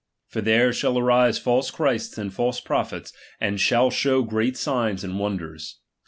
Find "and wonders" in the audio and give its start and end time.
5.03-5.77